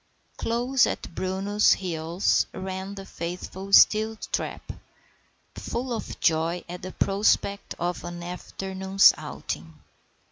[0.37, 4.73] Close at Bruno's heels ran the faithful Steeltrap,
[5.53, 9.75] full of joy at the prospect of an afternoon's outing.